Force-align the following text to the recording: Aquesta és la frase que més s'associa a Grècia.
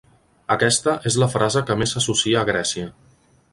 Aquesta 0.55 0.95
és 1.09 1.17
la 1.25 1.27
frase 1.35 1.63
que 1.69 1.77
més 1.83 1.95
s'associa 1.97 2.43
a 2.43 2.51
Grècia. 2.51 2.91